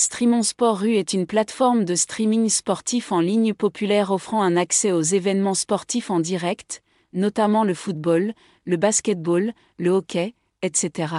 Streamon 0.00 0.42
Sport 0.42 0.78
Rue 0.78 0.94
est 0.94 1.12
une 1.12 1.26
plateforme 1.26 1.84
de 1.84 1.94
streaming 1.94 2.48
sportif 2.48 3.12
en 3.12 3.20
ligne 3.20 3.52
populaire 3.52 4.12
offrant 4.12 4.42
un 4.42 4.56
accès 4.56 4.92
aux 4.92 5.02
événements 5.02 5.52
sportifs 5.52 6.10
en 6.10 6.20
direct, 6.20 6.82
notamment 7.12 7.64
le 7.64 7.74
football, 7.74 8.32
le 8.64 8.78
basketball, 8.78 9.52
le 9.76 9.90
hockey, 9.90 10.34
etc. 10.62 11.12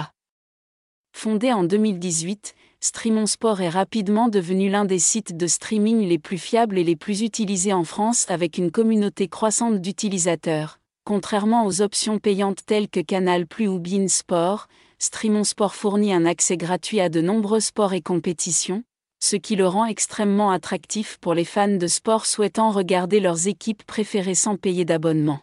Fondé 1.12 1.52
en 1.52 1.62
2018, 1.62 2.56
Streamon 2.80 3.26
Sport 3.26 3.60
est 3.60 3.68
rapidement 3.68 4.28
devenu 4.28 4.68
l'un 4.68 4.84
des 4.84 4.98
sites 4.98 5.36
de 5.36 5.46
streaming 5.46 6.00
les 6.08 6.18
plus 6.18 6.38
fiables 6.38 6.76
et 6.76 6.82
les 6.82 6.96
plus 6.96 7.22
utilisés 7.22 7.72
en 7.72 7.84
France 7.84 8.28
avec 8.30 8.58
une 8.58 8.72
communauté 8.72 9.28
croissante 9.28 9.80
d'utilisateurs. 9.80 10.80
Contrairement 11.04 11.66
aux 11.66 11.82
options 11.82 12.18
payantes 12.18 12.66
telles 12.66 12.88
que 12.88 12.98
Canal 12.98 13.46
Plus 13.46 13.68
ou 13.68 13.78
Bein 13.78 14.08
Sport, 14.08 14.66
Streamon 15.04 15.42
Sport 15.42 15.74
fournit 15.74 16.14
un 16.14 16.24
accès 16.24 16.56
gratuit 16.56 17.00
à 17.00 17.08
de 17.08 17.20
nombreux 17.20 17.58
sports 17.58 17.92
et 17.92 18.02
compétitions, 18.02 18.84
ce 19.18 19.34
qui 19.34 19.56
le 19.56 19.66
rend 19.66 19.84
extrêmement 19.84 20.52
attractif 20.52 21.18
pour 21.20 21.34
les 21.34 21.44
fans 21.44 21.76
de 21.76 21.88
sport 21.88 22.24
souhaitant 22.24 22.70
regarder 22.70 23.18
leurs 23.18 23.48
équipes 23.48 23.82
préférées 23.82 24.36
sans 24.36 24.54
payer 24.54 24.84
d'abonnement. 24.84 25.40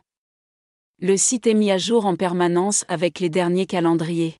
Le 1.02 1.18
site 1.18 1.46
est 1.46 1.54
mis 1.56 1.72
à 1.72 1.78
jour 1.78 2.06
en 2.06 2.16
permanence 2.16 2.86
avec 2.88 3.20
les 3.20 3.30
derniers 3.30 3.66
calendriers. 3.66 4.38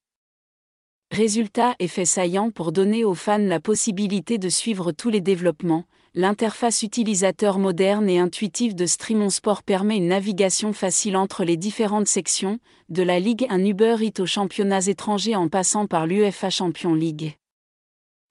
Résultat 1.12 1.76
effet 1.80 2.06
saillant 2.06 2.50
pour 2.50 2.72
donner 2.72 3.04
aux 3.04 3.14
fans 3.14 3.40
la 3.40 3.60
possibilité 3.60 4.38
de 4.38 4.48
suivre 4.48 4.94
tous 4.94 5.10
les 5.10 5.20
développements, 5.20 5.84
l'interface 6.16 6.82
utilisateur 6.82 7.60
moderne 7.60 8.10
et 8.10 8.20
intuitive 8.20 8.76
de 8.76 8.86
Streamon 8.86 9.30
Sport 9.30 9.64
permet 9.64 9.98
une 9.98 10.08
navigation 10.08 10.74
facile 10.74 11.16
entre 11.16 11.44
les 11.44 11.58
différentes 11.58 12.08
sections, 12.08 12.60
de 12.90 13.04
la 13.04 13.20
Ligue 13.20 13.46
1 13.50 13.64
Uber 13.64 13.98
Eats 14.02 14.22
aux 14.22 14.26
championnats 14.26 14.88
étrangers 14.88 15.36
en 15.36 15.50
passant 15.50 15.86
par 15.86 16.08
l'UEFA 16.08 16.50
Champions 16.50 16.96
League. 16.96 17.36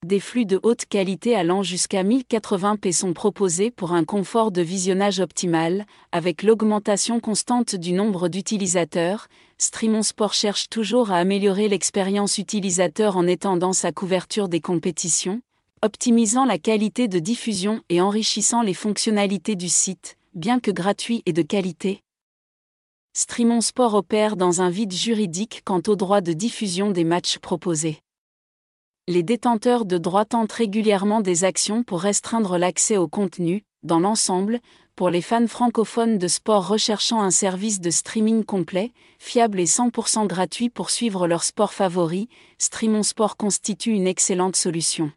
Des 0.06 0.20
flux 0.20 0.46
de 0.46 0.60
haute 0.62 0.86
qualité 0.86 1.34
allant 1.34 1.64
jusqu'à 1.64 2.04
1080p 2.04 2.92
sont 2.92 3.12
proposés 3.12 3.72
pour 3.72 3.92
un 3.92 4.04
confort 4.04 4.52
de 4.52 4.62
visionnage 4.62 5.18
optimal, 5.18 5.86
avec 6.12 6.44
l'augmentation 6.44 7.18
constante 7.18 7.74
du 7.74 7.92
nombre 7.92 8.28
d'utilisateurs. 8.28 9.26
Streamon 9.58 10.02
Sport 10.02 10.34
cherche 10.34 10.68
toujours 10.68 11.10
à 11.10 11.16
améliorer 11.16 11.68
l'expérience 11.68 12.38
utilisateur 12.38 13.16
en 13.16 13.26
étendant 13.26 13.72
sa 13.72 13.90
couverture 13.90 14.48
des 14.48 14.60
compétitions, 14.60 15.40
optimisant 15.82 16.44
la 16.44 16.58
qualité 16.58 17.08
de 17.08 17.18
diffusion 17.18 17.82
et 17.88 18.00
enrichissant 18.00 18.62
les 18.62 18.74
fonctionnalités 18.74 19.56
du 19.56 19.68
site, 19.68 20.16
bien 20.34 20.60
que 20.60 20.70
gratuit 20.70 21.22
et 21.26 21.32
de 21.32 21.42
qualité. 21.42 22.02
Streamon 23.12 23.60
Sport 23.60 23.94
opère 23.94 24.36
dans 24.36 24.62
un 24.62 24.70
vide 24.70 24.92
juridique 24.92 25.62
quant 25.64 25.82
au 25.86 25.96
droit 25.96 26.20
de 26.20 26.32
diffusion 26.32 26.90
des 26.90 27.04
matchs 27.04 27.38
proposés. 27.38 27.98
Les 29.08 29.22
détenteurs 29.22 29.84
de 29.84 29.98
droits 29.98 30.24
tentent 30.24 30.52
régulièrement 30.52 31.20
des 31.20 31.44
actions 31.44 31.82
pour 31.82 32.00
restreindre 32.00 32.58
l'accès 32.58 32.96
au 32.96 33.08
contenu, 33.08 33.64
dans 33.82 34.00
l'ensemble, 34.00 34.60
pour 34.96 35.10
les 35.10 35.22
fans 35.22 35.46
francophones 35.46 36.18
de 36.18 36.28
sport 36.28 36.68
recherchant 36.68 37.20
un 37.20 37.30
service 37.30 37.80
de 37.80 37.90
streaming 37.90 38.44
complet, 38.44 38.92
fiable 39.18 39.60
et 39.60 39.64
100% 39.64 40.26
gratuit 40.26 40.70
pour 40.70 40.90
suivre 40.90 41.26
leur 41.26 41.44
sport 41.44 41.72
favori, 41.72 42.28
Streamon 42.58 43.02
Sport 43.02 43.36
constitue 43.36 43.92
une 43.92 44.06
excellente 44.06 44.56
solution 44.56 45.12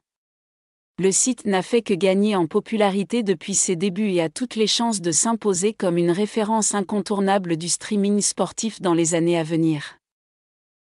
le 1.02 1.12
site 1.12 1.46
n'a 1.48 1.64
fait 1.64 1.82
que 1.82 1.96
gagner 1.96 2.36
en 2.36 2.46
popularité 2.46 3.24
depuis 3.24 3.56
ses 3.56 3.76
débuts 3.76 4.12
et 4.12 4.22
a 4.22 4.30
toutes 4.30 4.56
les 4.56 4.68
chances 4.68 5.02
de 5.02 5.12
s'imposer 5.12 5.74
comme 5.74 5.98
une 5.98 6.12
référence 6.12 6.76
incontournable 6.76 7.58
du 7.58 7.70
streaming 7.70 8.22
sportif 8.22 8.80
dans 8.82 8.94
les 8.94 9.16
années 9.16 9.40
à 9.40 9.44
venir. 9.44 10.01